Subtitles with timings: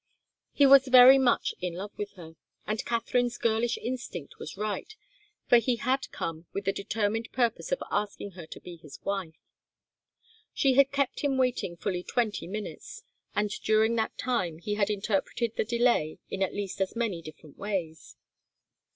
[0.51, 2.33] He was very much in love with her,
[2.65, 4.95] and Katharine's girlish instinct was right,
[5.47, 9.37] for he had come with the determined purpose of asking her to be his wife.
[10.55, 13.03] She had kept him waiting fully twenty minutes,
[13.35, 17.59] and during that time he had interpreted the delay in at least as many different
[17.59, 18.17] ways.